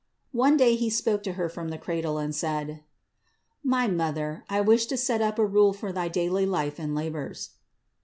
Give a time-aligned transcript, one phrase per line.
[0.33, 2.83] One day He spoke to Her from the cradle and said:
[3.63, 4.13] "My THE INCARNATION
[4.47, 7.51] 563 Mother, I wish to set up a rule for thy daily life and labors."